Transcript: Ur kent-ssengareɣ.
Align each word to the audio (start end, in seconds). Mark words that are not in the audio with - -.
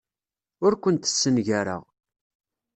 Ur 0.65 0.73
kent-ssengareɣ. 0.83 1.83